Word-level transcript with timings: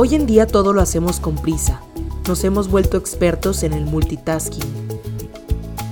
Hoy 0.00 0.14
en 0.14 0.26
día 0.26 0.46
todo 0.46 0.72
lo 0.72 0.80
hacemos 0.80 1.18
con 1.18 1.34
prisa. 1.34 1.80
Nos 2.28 2.44
hemos 2.44 2.70
vuelto 2.70 2.96
expertos 2.96 3.64
en 3.64 3.72
el 3.72 3.84
multitasking. 3.84 4.62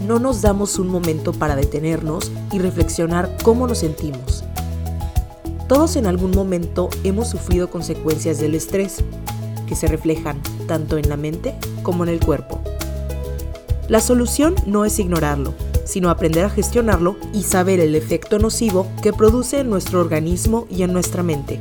No 0.06 0.20
nos 0.20 0.42
damos 0.42 0.78
un 0.78 0.86
momento 0.86 1.32
para 1.32 1.56
detenernos 1.56 2.30
y 2.52 2.60
reflexionar 2.60 3.36
cómo 3.42 3.66
nos 3.66 3.78
sentimos. 3.78 4.44
Todos 5.68 5.96
en 5.96 6.06
algún 6.06 6.30
momento 6.30 6.88
hemos 7.02 7.28
sufrido 7.28 7.68
consecuencias 7.68 8.38
del 8.38 8.54
estrés, 8.54 8.98
que 9.66 9.74
se 9.74 9.88
reflejan 9.88 10.40
tanto 10.68 10.98
en 10.98 11.08
la 11.08 11.16
mente 11.16 11.56
como 11.82 12.04
en 12.04 12.10
el 12.10 12.24
cuerpo. 12.24 12.60
La 13.88 13.98
solución 13.98 14.54
no 14.66 14.84
es 14.84 15.00
ignorarlo, 15.00 15.52
sino 15.84 16.10
aprender 16.10 16.44
a 16.44 16.50
gestionarlo 16.50 17.16
y 17.32 17.42
saber 17.42 17.80
el 17.80 17.96
efecto 17.96 18.38
nocivo 18.38 18.86
que 19.02 19.12
produce 19.12 19.58
en 19.58 19.68
nuestro 19.68 19.98
organismo 19.98 20.68
y 20.70 20.84
en 20.84 20.92
nuestra 20.92 21.24
mente. 21.24 21.58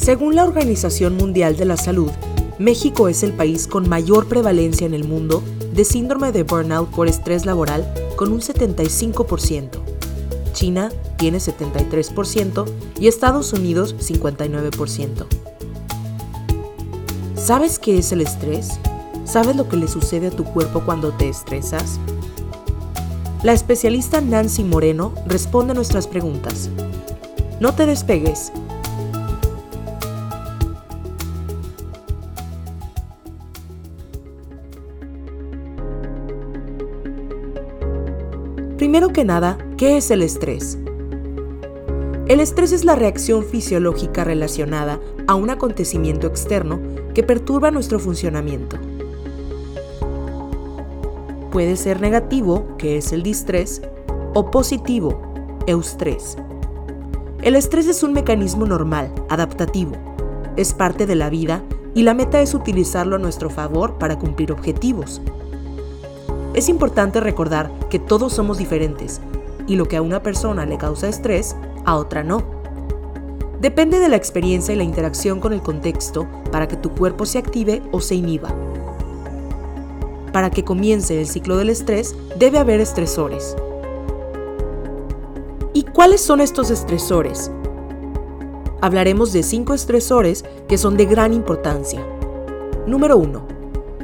Según 0.00 0.34
la 0.34 0.44
Organización 0.44 1.18
Mundial 1.18 1.58
de 1.58 1.66
la 1.66 1.76
Salud, 1.76 2.10
México 2.58 3.08
es 3.08 3.22
el 3.22 3.34
país 3.34 3.66
con 3.66 3.86
mayor 3.86 4.28
prevalencia 4.28 4.86
en 4.86 4.94
el 4.94 5.04
mundo 5.04 5.44
de 5.74 5.84
síndrome 5.84 6.32
de 6.32 6.42
burnout 6.42 6.88
por 6.88 7.06
estrés 7.06 7.44
laboral 7.44 7.86
con 8.16 8.32
un 8.32 8.40
75%. 8.40 9.68
China 10.54 10.90
tiene 11.18 11.36
73% 11.36 12.64
y 12.98 13.08
Estados 13.08 13.52
Unidos 13.52 13.94
59%. 13.98 15.26
¿Sabes 17.36 17.78
qué 17.78 17.98
es 17.98 18.10
el 18.12 18.22
estrés? 18.22 18.80
¿Sabes 19.26 19.54
lo 19.54 19.68
que 19.68 19.76
le 19.76 19.86
sucede 19.86 20.28
a 20.28 20.30
tu 20.30 20.44
cuerpo 20.44 20.80
cuando 20.80 21.12
te 21.12 21.28
estresas? 21.28 22.00
La 23.42 23.52
especialista 23.52 24.22
Nancy 24.22 24.64
Moreno 24.64 25.12
responde 25.26 25.74
nuestras 25.74 26.06
preguntas. 26.06 26.70
No 27.60 27.74
te 27.74 27.84
despegues, 27.84 28.50
Primero 39.00 39.14
que 39.14 39.24
nada, 39.24 39.56
¿qué 39.78 39.96
es 39.96 40.10
el 40.10 40.20
estrés? 40.20 40.76
El 42.26 42.38
estrés 42.38 42.70
es 42.70 42.84
la 42.84 42.96
reacción 42.96 43.46
fisiológica 43.46 44.24
relacionada 44.24 45.00
a 45.26 45.36
un 45.36 45.48
acontecimiento 45.48 46.26
externo 46.26 46.78
que 47.14 47.22
perturba 47.22 47.70
nuestro 47.70 47.98
funcionamiento. 47.98 48.76
Puede 51.50 51.76
ser 51.76 52.02
negativo, 52.02 52.76
que 52.76 52.98
es 52.98 53.14
el 53.14 53.22
distrés, 53.22 53.80
o 54.34 54.50
positivo, 54.50 55.22
eustrés. 55.66 56.36
El 57.40 57.56
estrés 57.56 57.86
es 57.86 58.02
un 58.02 58.12
mecanismo 58.12 58.66
normal, 58.66 59.10
adaptativo. 59.30 59.92
Es 60.58 60.74
parte 60.74 61.06
de 61.06 61.14
la 61.14 61.30
vida 61.30 61.62
y 61.94 62.02
la 62.02 62.12
meta 62.12 62.42
es 62.42 62.52
utilizarlo 62.52 63.16
a 63.16 63.18
nuestro 63.18 63.48
favor 63.48 63.96
para 63.96 64.18
cumplir 64.18 64.52
objetivos. 64.52 65.22
Es 66.54 66.68
importante 66.68 67.20
recordar 67.20 67.70
que 67.88 68.00
todos 68.00 68.32
somos 68.32 68.58
diferentes 68.58 69.20
y 69.68 69.76
lo 69.76 69.86
que 69.86 69.96
a 69.96 70.02
una 70.02 70.22
persona 70.22 70.66
le 70.66 70.78
causa 70.78 71.08
estrés, 71.08 71.54
a 71.84 71.96
otra 71.96 72.24
no. 72.24 72.42
Depende 73.60 74.00
de 74.00 74.08
la 74.08 74.16
experiencia 74.16 74.74
y 74.74 74.76
la 74.76 74.82
interacción 74.82 75.38
con 75.38 75.52
el 75.52 75.62
contexto 75.62 76.26
para 76.50 76.66
que 76.66 76.76
tu 76.76 76.90
cuerpo 76.90 77.24
se 77.24 77.38
active 77.38 77.82
o 77.92 78.00
se 78.00 78.16
inhiba. 78.16 78.48
Para 80.32 80.50
que 80.50 80.64
comience 80.64 81.20
el 81.20 81.28
ciclo 81.28 81.56
del 81.56 81.70
estrés, 81.70 82.16
debe 82.36 82.58
haber 82.58 82.80
estresores. 82.80 83.56
¿Y 85.72 85.84
cuáles 85.84 86.20
son 86.20 86.40
estos 86.40 86.70
estresores? 86.70 87.52
Hablaremos 88.80 89.32
de 89.32 89.42
cinco 89.44 89.74
estresores 89.74 90.44
que 90.66 90.78
son 90.78 90.96
de 90.96 91.04
gran 91.04 91.32
importancia. 91.32 92.04
Número 92.86 93.18
1. 93.18 93.46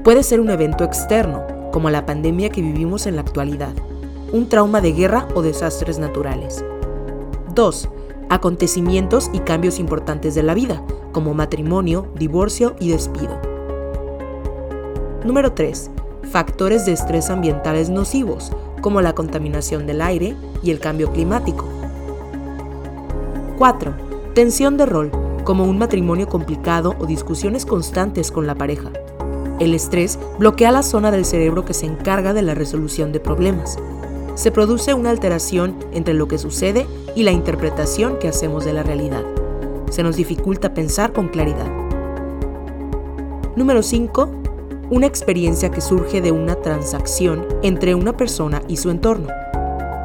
Puede 0.05 0.23
ser 0.23 0.39
un 0.39 0.51
evento 0.51 0.85
externo, 0.85 1.56
como 1.77 1.91
la 1.91 2.07
pandemia 2.07 2.49
que 2.49 2.63
vivimos 2.63 3.05
en 3.05 3.17
la 3.17 3.21
actualidad, 3.21 3.75
un 4.33 4.49
trauma 4.49 4.81
de 4.81 4.93
guerra 4.93 5.29
o 5.35 5.43
desastres 5.43 5.99
naturales. 5.99 6.65
2. 7.55 7.91
Acontecimientos 8.31 9.29
y 9.35 9.41
cambios 9.41 9.79
importantes 9.79 10.35
de 10.35 10.43
la 10.43 10.55
vida, 10.55 10.83
como 11.13 11.35
matrimonio, 11.35 12.09
divorcio 12.15 12.77
y 12.81 12.93
despido. 12.93 13.39
Número 15.23 15.53
3. 15.53 15.91
Factores 16.31 16.87
de 16.87 16.93
estrés 16.93 17.29
ambientales 17.29 17.91
nocivos, 17.91 18.53
como 18.81 19.03
la 19.03 19.15
contaminación 19.15 19.87
del 19.87 20.01
aire 20.01 20.35
y 20.63 20.71
el 20.71 20.81
cambio 20.81 21.13
climático. 21.13 21.67
4. 23.59 23.95
Tensión 24.35 24.79
de 24.79 24.87
rol, 24.87 25.11
como 25.45 25.65
un 25.65 25.77
matrimonio 25.77 26.27
complicado 26.27 26.97
o 26.99 27.05
discusiones 27.05 27.67
constantes 27.67 28.33
con 28.33 28.47
la 28.47 28.55
pareja. 28.55 28.93
El 29.59 29.73
estrés 29.73 30.19
bloquea 30.39 30.71
la 30.71 30.83
zona 30.83 31.11
del 31.11 31.25
cerebro 31.25 31.65
que 31.65 31.73
se 31.73 31.87
encarga 31.87 32.35
de 32.35 32.43
la 32.43 32.55
resolución 32.55 33.11
de 33.11 33.21
problemas. 33.21 33.79
Se 34.35 34.51
produce 34.51 34.93
una 34.93 35.09
alteración 35.09 35.77
entre 35.93 36.13
lo 36.13 36.29
que 36.29 36.37
sucede 36.37 36.87
y 37.15 37.23
la 37.23 37.33
interpretación 37.33 38.19
que 38.19 38.29
hacemos 38.29 38.67
de 38.67 38.75
la 38.75 38.83
realidad. 38.83 39.25
Se 39.91 40.03
nos 40.03 40.17
dificulta 40.17 40.75
pensar 40.75 41.15
con 41.15 41.29
claridad. 41.29 41.71
Número 43.57 43.83
5. 43.83 44.29
Una 44.91 45.07
experiencia 45.07 45.71
que 45.71 45.81
surge 45.81 46.21
de 46.21 46.33
una 46.33 46.57
transacción 46.57 47.47
entre 47.63 47.95
una 47.95 48.15
persona 48.15 48.61
y 48.69 48.77
su 48.77 48.91
entorno, 48.91 49.29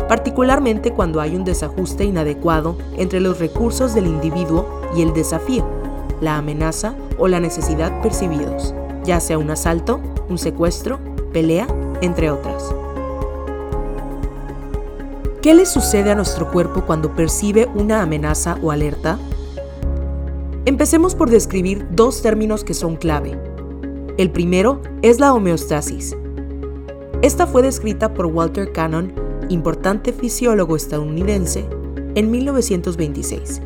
particularmente 0.07 0.91
cuando 0.91 1.19
hay 1.19 1.35
un 1.35 1.44
desajuste 1.44 2.06
inadecuado 2.06 2.78
entre 2.95 3.19
los 3.19 3.40
recursos 3.40 3.94
del 3.94 4.07
individuo 4.07 4.81
y 4.95 5.01
el 5.01 5.13
desafío, 5.13 5.67
la 6.22 6.38
amenaza 6.38 6.95
o 7.19 7.28
la 7.28 7.41
necesidad 7.41 8.01
percibidos 8.01 8.73
ya 9.03 9.19
sea 9.19 9.38
un 9.38 9.50
asalto, 9.51 10.00
un 10.29 10.38
secuestro, 10.38 11.00
pelea, 11.34 11.67
entre 12.01 12.29
otras. 12.29 12.73
¿Qué 15.41 15.56
le 15.56 15.66
sucede 15.66 16.12
a 16.12 16.16
nuestro 16.16 16.51
cuerpo 16.51 16.81
cuando 16.85 17.16
percibe 17.16 17.67
una 17.73 18.03
amenaza 18.03 18.57
o 18.61 18.72
alerta? 18.72 19.17
Empecemos 20.66 21.16
por 21.16 21.31
describir 21.31 21.88
dos 21.91 22.22
términos 22.22 22.63
que 22.63 22.75
son 22.75 22.95
clave. 22.95 23.40
El 24.17 24.29
primero 24.29 24.81
es 25.01 25.19
la 25.19 25.34
homeostasis. 25.34 26.16
Esta 27.23 27.47
fue 27.47 27.63
descrita 27.63 28.13
por 28.13 28.28
Walter 28.28 28.72
Cannon, 28.72 29.13
importante 29.50 30.13
fisiólogo 30.13 30.75
estadounidense, 30.75 31.66
en 32.13 32.29
1926. 32.29 33.61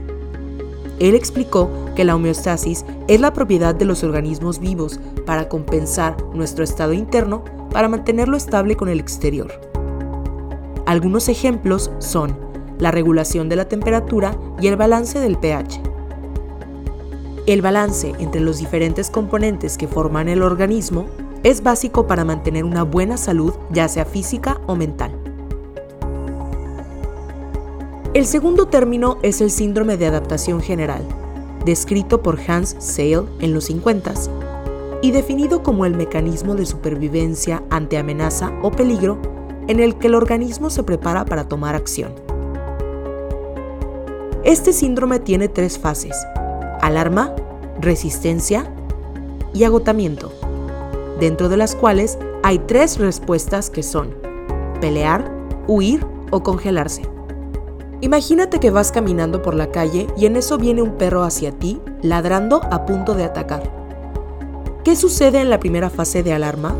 Él 1.00 1.16
explicó 1.16 1.69
que 1.95 2.06
la 2.06 2.16
homeostasis 2.16 2.85
es 3.07 3.19
la 3.19 3.33
propiedad 3.33 3.75
de 3.75 3.85
los 3.85 4.03
organismos 4.03 4.59
vivos 4.59 5.00
para 5.25 5.50
compensar 5.50 6.16
nuestro 6.33 6.63
estado 6.63 6.94
interno 6.94 7.44
para 7.72 7.89
mantenerlo 7.89 8.38
estable 8.38 8.75
con 8.75 8.88
el 8.88 9.00
exterior. 9.00 9.51
Algunos 10.85 11.29
ejemplos 11.29 11.91
son 12.00 12.38
la 12.79 12.91
regulación 12.91 13.50
de 13.50 13.56
la 13.56 13.67
temperatura 13.67 14.38
y 14.61 14.67
el 14.67 14.75
balance 14.75 15.19
del 15.19 15.38
pH. 15.38 15.81
El 17.47 17.62
balance 17.62 18.13
entre 18.19 18.41
los 18.41 18.59
diferentes 18.59 19.09
componentes 19.09 19.77
que 19.77 19.88
forman 19.88 20.29
el 20.29 20.41
organismo 20.41 21.07
es 21.44 21.62
básico 21.62 22.07
para 22.07 22.25
mantener 22.25 22.63
una 22.66 22.83
buena 22.83 23.17
salud, 23.17 23.53
ya 23.72 23.88
sea 23.88 24.06
física 24.06 24.59
o 24.66 24.75
mental. 24.75 25.15
El 28.16 28.26
segundo 28.26 28.68
término 28.68 29.18
es 29.24 29.42
el 29.42 29.52
síndrome 29.52 29.98
de 29.98 30.06
adaptación 30.06 30.62
general, 30.62 31.06
descrito 31.66 32.24
por 32.24 32.40
Hans 32.48 32.74
Seil 32.80 33.24
en 33.42 33.53
los 33.53 33.66
50 33.66 34.14
y 35.02 35.12
definido 35.12 35.64
como 35.64 35.86
el 35.86 35.98
mecanismo 35.98 36.56
de 36.56 36.66
supervivencia 36.66 37.62
ante 37.70 37.98
amenaza 37.98 38.54
o 38.62 38.72
peligro 38.72 39.18
en 39.68 39.81
el 39.81 39.98
que 39.98 40.07
el 40.07 40.16
organismo 40.16 40.69
se 40.69 40.84
prepara 40.84 41.25
para 41.25 41.50
tomar 41.50 41.75
acción. 41.75 42.16
Este 44.45 44.72
síndrome 44.72 45.19
tiene 45.19 45.50
tres 45.50 45.78
fases, 45.78 46.16
alarma, 46.80 47.36
resistencia 47.81 48.74
y 49.54 49.66
agotamiento, 49.66 50.31
dentro 51.19 51.50
de 51.50 51.57
las 51.57 51.75
cuales 51.75 52.18
hay 52.44 52.60
tres 52.60 52.98
respuestas 52.98 53.69
que 53.69 53.84
son 53.84 54.16
pelear, 54.80 55.30
huir 55.68 56.07
o 56.31 56.44
congelarse. 56.44 57.14
Imagínate 58.01 58.59
que 58.59 58.71
vas 58.71 58.92
caminando 58.92 59.42
por 59.42 59.56
la 59.56 59.71
calle 59.71 60.07
y 60.18 60.25
en 60.25 60.36
eso 60.36 60.57
viene 60.57 60.81
un 60.81 60.97
perro 60.97 61.24
hacia 61.24 61.51
ti, 61.51 61.81
ladrando 62.01 62.62
a 62.71 62.86
punto 62.86 63.13
de 63.13 63.24
atacar. 63.24 63.63
¿Qué 64.83 64.95
sucede 64.95 65.39
en 65.39 65.50
la 65.50 65.59
primera 65.59 65.89
fase 65.89 66.21
de 66.21 66.33
alarma? 66.33 66.75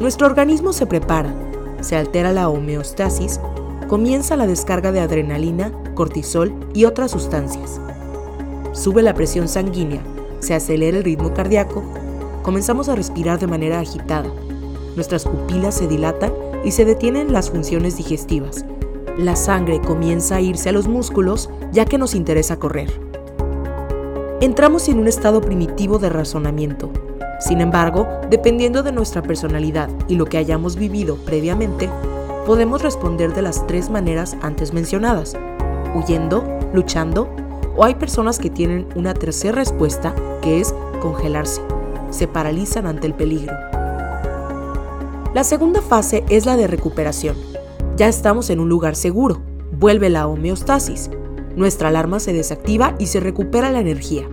Nuestro 0.00 0.26
organismo 0.26 0.72
se 0.72 0.86
prepara, 0.86 1.32
se 1.80 1.96
altera 1.96 2.32
la 2.32 2.48
homeostasis, 2.48 3.38
comienza 3.86 4.36
la 4.36 4.46
descarga 4.46 4.90
de 4.92 5.00
adrenalina, 5.00 5.70
cortisol 5.94 6.52
y 6.72 6.86
otras 6.86 7.10
sustancias. 7.10 7.80
Sube 8.72 9.02
la 9.02 9.14
presión 9.14 9.46
sanguínea, 9.46 10.02
se 10.40 10.54
acelera 10.54 10.96
el 10.96 11.04
ritmo 11.04 11.34
cardíaco, 11.34 11.84
comenzamos 12.42 12.88
a 12.88 12.96
respirar 12.96 13.38
de 13.38 13.46
manera 13.46 13.78
agitada, 13.78 14.32
nuestras 14.96 15.24
pupilas 15.24 15.76
se 15.76 15.86
dilatan 15.86 16.32
y 16.64 16.72
se 16.72 16.84
detienen 16.84 17.32
las 17.32 17.50
funciones 17.50 17.96
digestivas, 17.96 18.64
la 19.18 19.36
sangre 19.36 19.80
comienza 19.80 20.36
a 20.36 20.40
irse 20.40 20.68
a 20.68 20.72
los 20.72 20.88
músculos 20.88 21.50
ya 21.72 21.84
que 21.84 21.98
nos 21.98 22.14
interesa 22.14 22.58
correr. 22.58 22.90
entramos 24.40 24.88
en 24.88 24.98
un 24.98 25.08
estado 25.08 25.40
primitivo 25.40 25.98
de 25.98 26.10
razonamiento. 26.10 26.90
Sin 27.40 27.60
embargo, 27.60 28.06
dependiendo 28.30 28.82
de 28.82 28.92
nuestra 28.92 29.22
personalidad 29.22 29.88
y 30.08 30.16
lo 30.16 30.26
que 30.26 30.38
hayamos 30.38 30.76
vivido 30.76 31.16
previamente, 31.16 31.88
podemos 32.46 32.82
responder 32.82 33.32
de 33.32 33.42
las 33.42 33.66
tres 33.66 33.88
maneras 33.88 34.36
antes 34.42 34.72
mencionadas, 34.72 35.34
huyendo, 35.94 36.44
luchando, 36.74 37.28
o 37.76 37.84
hay 37.84 37.94
personas 37.94 38.38
que 38.38 38.50
tienen 38.50 38.86
una 38.94 39.14
tercera 39.14 39.54
respuesta 39.54 40.14
que 40.42 40.60
es 40.60 40.74
congelarse, 41.00 41.62
se 42.10 42.28
paralizan 42.28 42.86
ante 42.86 43.06
el 43.06 43.14
peligro. 43.14 43.54
La 45.32 45.42
segunda 45.42 45.80
fase 45.80 46.22
es 46.28 46.46
la 46.46 46.56
de 46.56 46.66
recuperación. 46.66 47.53
Ya 47.96 48.08
estamos 48.08 48.50
en 48.50 48.58
un 48.58 48.68
lugar 48.68 48.96
seguro, 48.96 49.40
vuelve 49.70 50.10
la 50.10 50.26
homeostasis, 50.26 51.10
nuestra 51.54 51.90
alarma 51.90 52.18
se 52.18 52.32
desactiva 52.32 52.96
y 52.98 53.06
se 53.06 53.20
recupera 53.20 53.70
la 53.70 53.78
energía. 53.78 54.28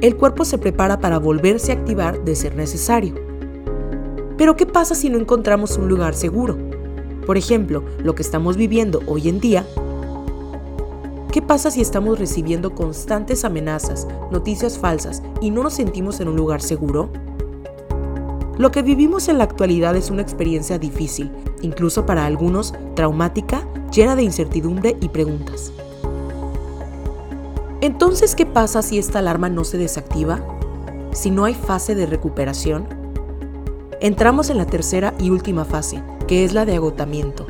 El 0.00 0.16
cuerpo 0.16 0.44
se 0.44 0.56
prepara 0.56 1.00
para 1.00 1.18
volverse 1.18 1.72
a 1.72 1.74
activar 1.74 2.22
de 2.22 2.36
ser 2.36 2.54
necesario. 2.54 3.16
Pero 4.38 4.54
¿qué 4.54 4.66
pasa 4.66 4.94
si 4.94 5.10
no 5.10 5.18
encontramos 5.18 5.78
un 5.78 5.88
lugar 5.88 6.14
seguro? 6.14 6.56
Por 7.26 7.36
ejemplo, 7.36 7.82
lo 8.04 8.14
que 8.14 8.22
estamos 8.22 8.56
viviendo 8.56 9.02
hoy 9.08 9.30
en 9.30 9.40
día. 9.40 9.66
¿Qué 11.32 11.42
pasa 11.42 11.72
si 11.72 11.80
estamos 11.80 12.20
recibiendo 12.20 12.72
constantes 12.76 13.44
amenazas, 13.44 14.06
noticias 14.30 14.78
falsas 14.78 15.24
y 15.40 15.50
no 15.50 15.64
nos 15.64 15.74
sentimos 15.74 16.20
en 16.20 16.28
un 16.28 16.36
lugar 16.36 16.62
seguro? 16.62 17.10
Lo 18.58 18.70
que 18.70 18.80
vivimos 18.80 19.28
en 19.28 19.36
la 19.36 19.44
actualidad 19.44 19.96
es 19.96 20.10
una 20.10 20.22
experiencia 20.22 20.78
difícil, 20.78 21.30
incluso 21.60 22.06
para 22.06 22.24
algunos 22.24 22.72
traumática, 22.94 23.68
llena 23.92 24.16
de 24.16 24.22
incertidumbre 24.22 24.96
y 25.00 25.10
preguntas. 25.10 25.72
Entonces, 27.82 28.34
¿qué 28.34 28.46
pasa 28.46 28.80
si 28.80 28.98
esta 28.98 29.18
alarma 29.18 29.50
no 29.50 29.64
se 29.64 29.76
desactiva? 29.76 30.40
Si 31.12 31.30
no 31.30 31.44
hay 31.44 31.52
fase 31.52 31.94
de 31.94 32.06
recuperación? 32.06 32.86
Entramos 34.00 34.48
en 34.48 34.56
la 34.56 34.66
tercera 34.66 35.12
y 35.18 35.28
última 35.28 35.66
fase, 35.66 36.02
que 36.26 36.44
es 36.44 36.54
la 36.54 36.64
de 36.64 36.76
agotamiento, 36.76 37.46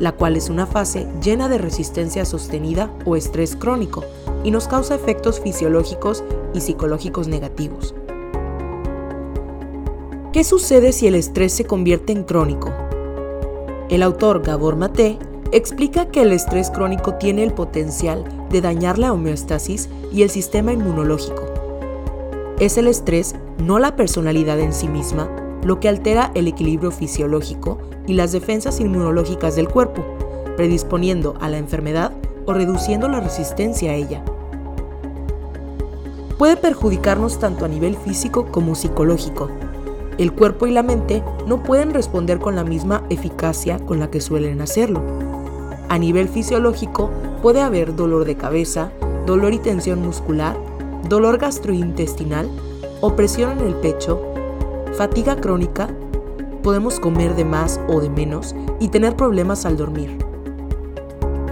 la 0.00 0.12
cual 0.12 0.36
es 0.36 0.50
una 0.50 0.66
fase 0.66 1.08
llena 1.22 1.48
de 1.48 1.56
resistencia 1.56 2.26
sostenida 2.26 2.90
o 3.06 3.16
estrés 3.16 3.56
crónico 3.56 4.04
y 4.44 4.50
nos 4.50 4.68
causa 4.68 4.94
efectos 4.94 5.40
fisiológicos 5.40 6.22
y 6.52 6.60
psicológicos 6.60 7.26
negativos. 7.26 7.94
¿Qué 10.32 10.44
sucede 10.44 10.92
si 10.92 11.06
el 11.06 11.14
estrés 11.14 11.52
se 11.52 11.66
convierte 11.66 12.10
en 12.10 12.24
crónico? 12.24 12.70
El 13.90 14.02
autor 14.02 14.42
Gabor 14.42 14.76
Mate 14.76 15.18
explica 15.52 16.06
que 16.06 16.22
el 16.22 16.32
estrés 16.32 16.70
crónico 16.70 17.16
tiene 17.16 17.42
el 17.42 17.52
potencial 17.52 18.24
de 18.48 18.62
dañar 18.62 18.98
la 18.98 19.12
homeostasis 19.12 19.90
y 20.10 20.22
el 20.22 20.30
sistema 20.30 20.72
inmunológico. 20.72 21.44
Es 22.58 22.78
el 22.78 22.86
estrés, 22.86 23.34
no 23.58 23.78
la 23.78 23.94
personalidad 23.94 24.58
en 24.58 24.72
sí 24.72 24.88
misma, 24.88 25.28
lo 25.64 25.80
que 25.80 25.90
altera 25.90 26.32
el 26.34 26.48
equilibrio 26.48 26.92
fisiológico 26.92 27.76
y 28.06 28.14
las 28.14 28.32
defensas 28.32 28.80
inmunológicas 28.80 29.54
del 29.54 29.68
cuerpo, 29.68 30.02
predisponiendo 30.56 31.34
a 31.42 31.50
la 31.50 31.58
enfermedad 31.58 32.10
o 32.46 32.54
reduciendo 32.54 33.06
la 33.06 33.20
resistencia 33.20 33.90
a 33.90 33.96
ella. 33.96 34.24
Puede 36.38 36.56
perjudicarnos 36.56 37.38
tanto 37.38 37.66
a 37.66 37.68
nivel 37.68 37.98
físico 37.98 38.46
como 38.46 38.74
psicológico. 38.74 39.50
El 40.22 40.32
cuerpo 40.32 40.68
y 40.68 40.70
la 40.70 40.84
mente 40.84 41.20
no 41.48 41.64
pueden 41.64 41.92
responder 41.92 42.38
con 42.38 42.54
la 42.54 42.62
misma 42.62 43.02
eficacia 43.10 43.80
con 43.80 43.98
la 43.98 44.08
que 44.08 44.20
suelen 44.20 44.60
hacerlo. 44.60 45.02
A 45.88 45.98
nivel 45.98 46.28
fisiológico 46.28 47.10
puede 47.42 47.60
haber 47.60 47.96
dolor 47.96 48.24
de 48.24 48.36
cabeza, 48.36 48.92
dolor 49.26 49.52
y 49.52 49.58
tensión 49.58 50.00
muscular, 50.00 50.56
dolor 51.08 51.38
gastrointestinal, 51.38 52.48
opresión 53.00 53.58
en 53.58 53.66
el 53.66 53.74
pecho, 53.74 54.22
fatiga 54.96 55.40
crónica, 55.40 55.88
podemos 56.62 57.00
comer 57.00 57.34
de 57.34 57.44
más 57.44 57.80
o 57.88 58.00
de 58.00 58.08
menos 58.08 58.54
y 58.78 58.90
tener 58.90 59.16
problemas 59.16 59.66
al 59.66 59.76
dormir. 59.76 60.24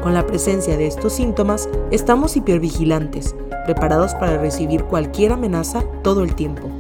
Con 0.00 0.14
la 0.14 0.24
presencia 0.28 0.76
de 0.76 0.86
estos 0.86 1.14
síntomas, 1.14 1.68
estamos 1.90 2.36
hipervigilantes, 2.36 3.34
preparados 3.64 4.14
para 4.14 4.38
recibir 4.38 4.84
cualquier 4.84 5.32
amenaza 5.32 5.82
todo 6.04 6.22
el 6.22 6.36
tiempo. 6.36 6.70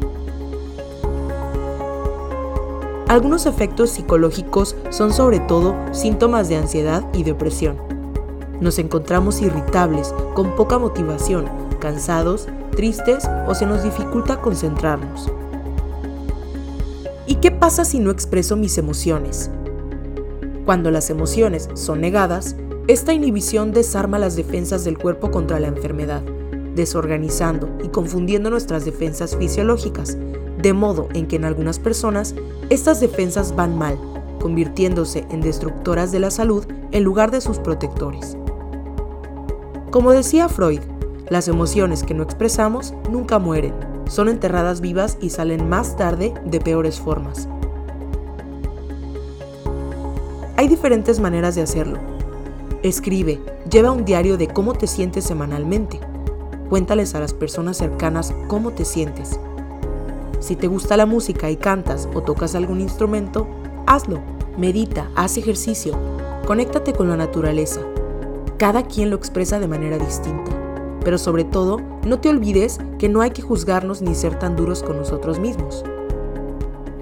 Algunos 3.10 3.46
efectos 3.46 3.90
psicológicos 3.90 4.76
son 4.90 5.12
sobre 5.12 5.40
todo 5.40 5.74
síntomas 5.90 6.48
de 6.48 6.54
ansiedad 6.54 7.04
y 7.12 7.24
depresión. 7.24 7.76
Nos 8.60 8.78
encontramos 8.78 9.42
irritables, 9.42 10.14
con 10.34 10.54
poca 10.54 10.78
motivación, 10.78 11.46
cansados, 11.80 12.46
tristes 12.76 13.28
o 13.48 13.54
se 13.56 13.66
nos 13.66 13.82
dificulta 13.82 14.40
concentrarnos. 14.40 15.28
¿Y 17.26 17.34
qué 17.34 17.50
pasa 17.50 17.84
si 17.84 17.98
no 17.98 18.12
expreso 18.12 18.54
mis 18.54 18.78
emociones? 18.78 19.50
Cuando 20.64 20.92
las 20.92 21.10
emociones 21.10 21.68
son 21.74 22.00
negadas, 22.00 22.54
esta 22.86 23.12
inhibición 23.12 23.72
desarma 23.72 24.20
las 24.20 24.36
defensas 24.36 24.84
del 24.84 24.98
cuerpo 24.98 25.32
contra 25.32 25.58
la 25.58 25.66
enfermedad, 25.66 26.22
desorganizando 26.76 27.76
y 27.82 27.88
confundiendo 27.88 28.50
nuestras 28.50 28.84
defensas 28.84 29.36
fisiológicas, 29.36 30.16
de 30.62 30.72
modo 30.72 31.08
en 31.14 31.26
que 31.26 31.36
en 31.36 31.44
algunas 31.44 31.78
personas 31.78 32.34
estas 32.68 33.00
defensas 33.00 33.54
van 33.54 33.76
mal, 33.76 33.98
convirtiéndose 34.40 35.26
en 35.30 35.40
destructoras 35.40 36.12
de 36.12 36.20
la 36.20 36.30
salud 36.30 36.64
en 36.92 37.04
lugar 37.04 37.30
de 37.30 37.40
sus 37.40 37.58
protectores. 37.58 38.36
Como 39.90 40.12
decía 40.12 40.48
Freud, 40.48 40.80
las 41.28 41.48
emociones 41.48 42.02
que 42.02 42.14
no 42.14 42.22
expresamos 42.22 42.94
nunca 43.10 43.38
mueren, 43.38 43.74
son 44.08 44.28
enterradas 44.28 44.80
vivas 44.80 45.18
y 45.20 45.30
salen 45.30 45.68
más 45.68 45.96
tarde 45.96 46.34
de 46.44 46.60
peores 46.60 46.98
formas. 46.98 47.48
Hay 50.56 50.68
diferentes 50.68 51.20
maneras 51.20 51.54
de 51.54 51.62
hacerlo. 51.62 51.98
Escribe, 52.82 53.40
lleva 53.70 53.92
un 53.92 54.04
diario 54.04 54.36
de 54.36 54.48
cómo 54.48 54.74
te 54.74 54.86
sientes 54.86 55.24
semanalmente. 55.24 56.00
Cuéntales 56.68 57.14
a 57.14 57.20
las 57.20 57.32
personas 57.32 57.76
cercanas 57.76 58.34
cómo 58.48 58.72
te 58.72 58.84
sientes 58.84 59.38
si 60.40 60.56
te 60.56 60.66
gusta 60.66 60.96
la 60.96 61.06
música 61.06 61.50
y 61.50 61.56
cantas 61.56 62.08
o 62.14 62.22
tocas 62.22 62.54
algún 62.54 62.80
instrumento, 62.80 63.46
hazlo. 63.86 64.20
Medita, 64.56 65.08
haz 65.14 65.36
ejercicio, 65.36 65.96
conéctate 66.46 66.92
con 66.92 67.08
la 67.08 67.16
naturaleza. 67.16 67.80
Cada 68.58 68.82
quien 68.82 69.10
lo 69.10 69.16
expresa 69.16 69.60
de 69.60 69.68
manera 69.68 69.98
distinta. 69.98 70.50
Pero 71.04 71.18
sobre 71.18 71.44
todo, 71.44 71.78
no 72.04 72.20
te 72.20 72.28
olvides 72.28 72.78
que 72.98 73.08
no 73.08 73.20
hay 73.20 73.30
que 73.30 73.42
juzgarnos 73.42 74.02
ni 74.02 74.14
ser 74.14 74.38
tan 74.38 74.56
duros 74.56 74.82
con 74.82 74.96
nosotros 74.96 75.38
mismos. 75.38 75.84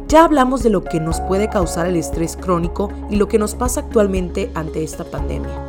Ya 0.08 0.24
hablamos 0.24 0.62
de 0.62 0.70
lo 0.70 0.84
que 0.84 1.00
nos 1.00 1.20
puede 1.20 1.48
causar 1.48 1.86
el 1.86 1.96
estrés 1.96 2.36
crónico 2.36 2.90
y 3.10 3.16
lo 3.16 3.28
que 3.28 3.38
nos 3.38 3.54
pasa 3.54 3.80
actualmente 3.80 4.50
ante 4.54 4.82
esta 4.82 5.04
pandemia. 5.04 5.66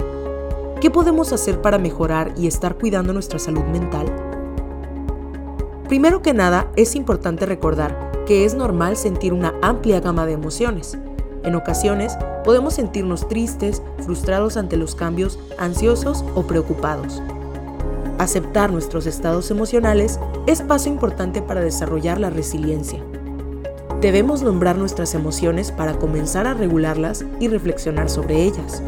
¿Qué 0.79 0.89
podemos 0.89 1.33
hacer 1.33 1.61
para 1.61 1.77
mejorar 1.77 2.33
y 2.37 2.47
estar 2.47 2.77
cuidando 2.77 3.13
nuestra 3.13 3.37
salud 3.37 3.63
mental? 3.63 4.28
Primero 5.89 6.21
que 6.21 6.35
nada, 6.35 6.71
es 6.75 6.93
importante 6.93 7.47
recordar 7.47 8.11
que 8.27 8.45
es 8.45 8.53
normal 8.53 8.95
sentir 8.95 9.33
una 9.33 9.55
amplia 9.63 9.99
gama 9.99 10.27
de 10.27 10.33
emociones. 10.33 10.99
En 11.43 11.55
ocasiones, 11.55 12.15
podemos 12.45 12.75
sentirnos 12.75 13.27
tristes, 13.27 13.81
frustrados 14.05 14.55
ante 14.55 14.77
los 14.77 14.93
cambios, 14.93 15.39
ansiosos 15.57 16.23
o 16.35 16.43
preocupados. 16.43 17.23
Aceptar 18.19 18.71
nuestros 18.71 19.07
estados 19.07 19.49
emocionales 19.49 20.19
es 20.45 20.61
paso 20.61 20.89
importante 20.89 21.41
para 21.41 21.61
desarrollar 21.61 22.19
la 22.19 22.29
resiliencia. 22.29 23.03
Debemos 23.99 24.43
nombrar 24.43 24.77
nuestras 24.77 25.15
emociones 25.15 25.71
para 25.71 25.97
comenzar 25.97 26.45
a 26.45 26.53
regularlas 26.53 27.25
y 27.39 27.47
reflexionar 27.47 28.11
sobre 28.11 28.43
ellas. 28.43 28.83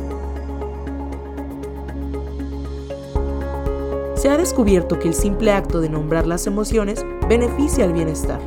Se 4.21 4.29
ha 4.29 4.37
descubierto 4.37 4.99
que 4.99 5.07
el 5.07 5.15
simple 5.15 5.51
acto 5.51 5.81
de 5.81 5.89
nombrar 5.89 6.27
las 6.27 6.45
emociones 6.45 7.03
beneficia 7.27 7.85
al 7.85 7.93
bienestar. 7.93 8.39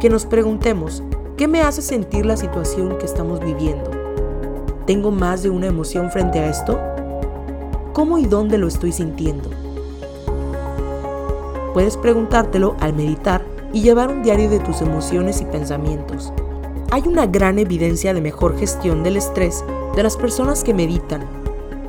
Que 0.00 0.10
nos 0.10 0.26
preguntemos, 0.26 1.04
¿qué 1.36 1.46
me 1.46 1.60
hace 1.60 1.80
sentir 1.80 2.26
la 2.26 2.36
situación 2.36 2.98
que 2.98 3.06
estamos 3.06 3.38
viviendo? 3.38 3.88
¿Tengo 4.84 5.12
más 5.12 5.44
de 5.44 5.50
una 5.50 5.68
emoción 5.68 6.10
frente 6.10 6.40
a 6.40 6.50
esto? 6.50 6.80
¿Cómo 7.92 8.18
y 8.18 8.24
dónde 8.24 8.58
lo 8.58 8.66
estoy 8.66 8.90
sintiendo? 8.90 9.48
Puedes 11.72 11.96
preguntártelo 11.96 12.74
al 12.80 12.92
meditar 12.92 13.46
y 13.72 13.82
llevar 13.82 14.08
un 14.08 14.24
diario 14.24 14.50
de 14.50 14.58
tus 14.58 14.80
emociones 14.80 15.40
y 15.40 15.44
pensamientos. 15.44 16.32
Hay 16.90 17.06
una 17.06 17.26
gran 17.26 17.60
evidencia 17.60 18.12
de 18.12 18.20
mejor 18.20 18.58
gestión 18.58 19.04
del 19.04 19.18
estrés 19.18 19.64
de 19.94 20.02
las 20.02 20.16
personas 20.16 20.64
que 20.64 20.74
meditan. 20.74 21.24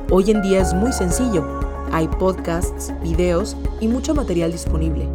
Hoy 0.08 0.30
en 0.30 0.40
día 0.40 0.60
es 0.60 0.72
muy 0.72 0.92
sencillo 0.92 1.67
hay 1.92 2.08
podcasts, 2.08 2.92
videos 3.02 3.56
y 3.80 3.88
mucho 3.88 4.14
material 4.14 4.52
disponible. 4.52 5.08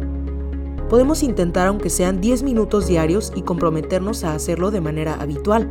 Podemos 0.88 1.22
intentar 1.22 1.66
aunque 1.66 1.90
sean 1.90 2.20
10 2.20 2.42
minutos 2.42 2.86
diarios 2.86 3.32
y 3.34 3.42
comprometernos 3.42 4.24
a 4.24 4.34
hacerlo 4.34 4.70
de 4.70 4.80
manera 4.80 5.14
habitual. 5.14 5.68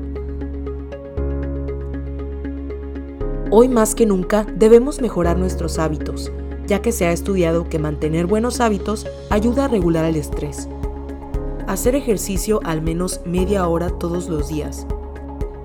Hoy 3.51 3.69
más 3.69 3.93
que 3.93 4.05
nunca 4.05 4.45
debemos 4.55 4.99
mejorar 5.01 5.37
nuestros 5.37 5.77
hábitos. 5.79 6.31
ya 6.65 6.81
que 6.81 6.91
se 6.91 7.05
ha 7.05 7.11
estudiado 7.11 7.67
que 7.67 7.79
mantener 7.79 8.25
buenos 8.25 8.61
hábitos 8.61 9.05
ayuda 9.29 9.65
a 9.65 9.67
regular 9.67 10.05
el 10.05 10.15
estrés. 10.15 10.69
Hacer 11.67 11.95
ejercicio 11.95 12.59
al 12.63 12.81
menos 12.81 13.21
media 13.25 13.67
hora 13.67 13.89
todos 13.89 14.29
los 14.29 14.47
días. 14.47 14.87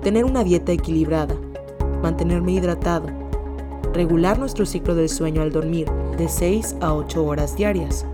Tener 0.01 0.25
una 0.25 0.43
dieta 0.43 0.71
equilibrada. 0.71 1.35
Mantenerme 2.01 2.53
hidratado. 2.53 3.07
Regular 3.93 4.37
nuestro 4.37 4.65
ciclo 4.65 4.93
del 4.93 5.09
sueño 5.09 5.41
al 5.41 5.51
dormir 5.51 5.89
de 6.17 6.29
6 6.29 6.75
a 6.79 6.93
8 6.93 7.25
horas 7.25 7.55
diarias. 7.55 8.05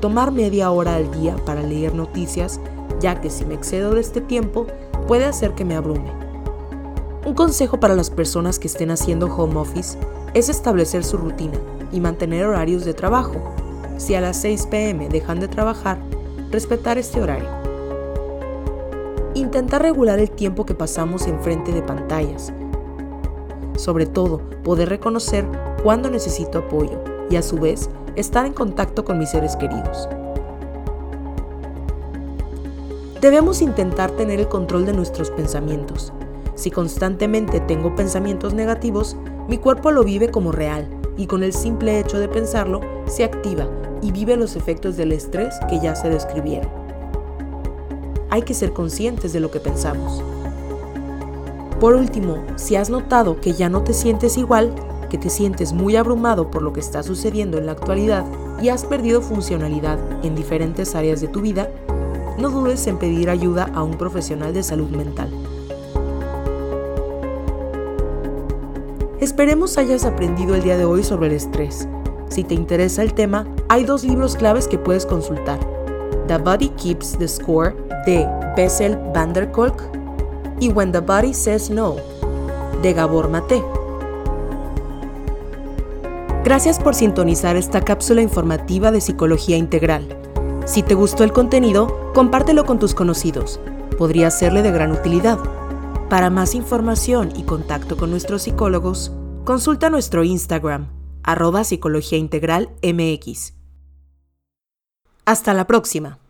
Tomar 0.00 0.32
media 0.32 0.70
hora 0.72 0.96
al 0.96 1.10
día 1.12 1.36
para 1.46 1.62
leer 1.62 1.94
noticias, 1.94 2.58
ya 3.00 3.20
que 3.20 3.30
si 3.30 3.44
me 3.44 3.54
excedo 3.54 3.94
de 3.94 4.00
este 4.00 4.20
tiempo 4.20 4.66
puede 5.06 5.24
hacer 5.24 5.52
que 5.52 5.64
me 5.64 5.76
abrume. 5.76 6.10
Un 7.24 7.34
consejo 7.34 7.78
para 7.78 7.94
las 7.94 8.10
personas 8.10 8.58
que 8.58 8.66
estén 8.66 8.90
haciendo 8.90 9.26
home 9.26 9.56
office 9.56 9.96
es 10.34 10.48
establecer 10.48 11.04
su 11.04 11.16
rutina 11.16 11.58
y 11.92 12.00
mantener 12.00 12.46
horarios 12.46 12.84
de 12.84 12.94
trabajo. 12.94 13.36
Si 13.98 14.16
a 14.16 14.20
las 14.20 14.38
6 14.38 14.66
pm 14.66 15.08
dejan 15.08 15.38
de 15.38 15.46
trabajar, 15.46 15.98
respetar 16.50 16.98
este 16.98 17.20
horario. 17.22 17.48
Intentar 19.34 19.82
regular 19.82 20.18
el 20.18 20.30
tiempo 20.30 20.66
que 20.66 20.74
pasamos 20.74 21.28
enfrente 21.28 21.72
de 21.72 21.82
pantallas. 21.82 22.52
Sobre 23.76 24.06
todo, 24.06 24.40
poder 24.62 24.88
reconocer 24.88 25.46
cuándo 25.82 26.10
necesito 26.10 26.58
apoyo 26.58 27.02
y 27.30 27.36
a 27.36 27.42
su 27.42 27.58
vez 27.58 27.88
estar 28.16 28.46
en 28.46 28.52
contacto 28.52 29.04
con 29.04 29.18
mis 29.18 29.30
seres 29.30 29.56
queridos. 29.56 30.08
Debemos 33.20 33.62
intentar 33.62 34.10
tener 34.10 34.40
el 34.40 34.48
control 34.48 34.84
de 34.84 34.92
nuestros 34.92 35.30
pensamientos. 35.30 36.12
Si 36.54 36.70
constantemente 36.70 37.60
tengo 37.60 37.94
pensamientos 37.94 38.52
negativos, 38.52 39.16
mi 39.48 39.58
cuerpo 39.58 39.90
lo 39.90 40.04
vive 40.04 40.30
como 40.30 40.52
real 40.52 40.88
y 41.16 41.26
con 41.26 41.42
el 41.42 41.52
simple 41.52 41.98
hecho 41.98 42.18
de 42.18 42.28
pensarlo 42.28 42.80
se 43.06 43.24
activa 43.24 43.68
y 44.02 44.12
vive 44.12 44.36
los 44.36 44.56
efectos 44.56 44.96
del 44.96 45.12
estrés 45.12 45.54
que 45.68 45.80
ya 45.80 45.94
se 45.94 46.10
describieron. 46.10 46.68
Hay 48.30 48.42
que 48.42 48.54
ser 48.54 48.72
conscientes 48.72 49.32
de 49.32 49.40
lo 49.40 49.50
que 49.50 49.60
pensamos. 49.60 50.22
Por 51.82 51.96
último, 51.96 52.36
si 52.54 52.76
has 52.76 52.90
notado 52.90 53.40
que 53.40 53.54
ya 53.54 53.68
no 53.68 53.82
te 53.82 53.92
sientes 53.92 54.36
igual, 54.38 54.72
que 55.10 55.18
te 55.18 55.28
sientes 55.28 55.72
muy 55.72 55.96
abrumado 55.96 56.48
por 56.48 56.62
lo 56.62 56.72
que 56.72 56.78
está 56.78 57.02
sucediendo 57.02 57.58
en 57.58 57.66
la 57.66 57.72
actualidad 57.72 58.24
y 58.62 58.68
has 58.68 58.84
perdido 58.84 59.20
funcionalidad 59.20 59.98
en 60.22 60.36
diferentes 60.36 60.94
áreas 60.94 61.20
de 61.20 61.26
tu 61.26 61.40
vida, 61.40 61.68
no 62.38 62.50
dudes 62.50 62.86
en 62.86 62.98
pedir 62.98 63.28
ayuda 63.28 63.68
a 63.74 63.82
un 63.82 63.98
profesional 63.98 64.54
de 64.54 64.62
salud 64.62 64.90
mental. 64.90 65.28
Esperemos 69.18 69.76
hayas 69.76 70.04
aprendido 70.04 70.54
el 70.54 70.62
día 70.62 70.76
de 70.78 70.84
hoy 70.84 71.02
sobre 71.02 71.30
el 71.30 71.32
estrés. 71.32 71.88
Si 72.28 72.44
te 72.44 72.54
interesa 72.54 73.02
el 73.02 73.12
tema, 73.12 73.44
hay 73.68 73.82
dos 73.82 74.04
libros 74.04 74.36
claves 74.36 74.68
que 74.68 74.78
puedes 74.78 75.04
consultar. 75.04 75.58
The 76.28 76.38
Body 76.38 76.68
Keeps 76.80 77.18
the 77.18 77.26
Score 77.26 77.74
de 78.06 78.24
Bessel 78.56 78.96
van 79.12 79.32
der 79.32 79.50
Kolk 79.50 80.01
y 80.62 80.68
When 80.68 80.92
the 80.92 81.00
Body 81.00 81.34
Says 81.34 81.70
No 81.70 81.96
de 82.82 82.92
Gabor 82.92 83.28
Mate. 83.28 83.64
Gracias 86.44 86.78
por 86.78 86.94
sintonizar 86.94 87.56
esta 87.56 87.80
cápsula 87.80 88.22
informativa 88.22 88.92
de 88.92 89.00
psicología 89.00 89.56
integral. 89.56 90.16
Si 90.64 90.84
te 90.84 90.94
gustó 90.94 91.24
el 91.24 91.32
contenido, 91.32 92.12
compártelo 92.14 92.64
con 92.64 92.78
tus 92.78 92.94
conocidos. 92.94 93.58
Podría 93.98 94.30
serle 94.30 94.62
de 94.62 94.70
gran 94.70 94.92
utilidad. 94.92 95.38
Para 96.08 96.30
más 96.30 96.54
información 96.54 97.32
y 97.34 97.42
contacto 97.42 97.96
con 97.96 98.10
nuestros 98.10 98.42
psicólogos, 98.42 99.10
consulta 99.44 99.90
nuestro 99.90 100.22
Instagram, 100.22 100.86
arroba 101.24 101.64
psicología 101.64 102.18
integral 102.18 102.70
MX. 102.82 103.54
Hasta 105.24 105.54
la 105.54 105.66
próxima. 105.66 106.21